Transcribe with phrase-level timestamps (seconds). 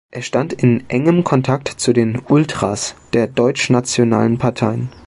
[0.09, 4.89] Er stand in engem Kontakt zu den „Ultras“ der deutschnationalen Parteien.